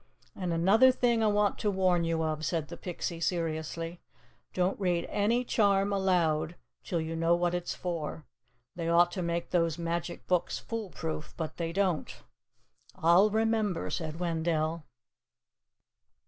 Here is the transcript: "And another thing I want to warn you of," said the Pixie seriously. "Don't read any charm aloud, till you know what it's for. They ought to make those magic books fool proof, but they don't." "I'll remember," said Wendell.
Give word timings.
"And 0.35 0.51
another 0.51 0.91
thing 0.91 1.21
I 1.21 1.27
want 1.27 1.59
to 1.59 1.69
warn 1.69 2.03
you 2.05 2.23
of," 2.23 2.43
said 2.43 2.69
the 2.69 2.75
Pixie 2.75 3.19
seriously. 3.19 4.01
"Don't 4.51 4.79
read 4.79 5.05
any 5.11 5.43
charm 5.43 5.93
aloud, 5.93 6.55
till 6.83 6.99
you 6.99 7.15
know 7.15 7.35
what 7.35 7.53
it's 7.53 7.75
for. 7.75 8.25
They 8.75 8.89
ought 8.89 9.11
to 9.11 9.21
make 9.21 9.51
those 9.51 9.77
magic 9.77 10.25
books 10.25 10.57
fool 10.57 10.89
proof, 10.89 11.35
but 11.37 11.57
they 11.57 11.71
don't." 11.71 12.15
"I'll 12.95 13.29
remember," 13.29 13.91
said 13.91 14.19
Wendell. 14.19 14.85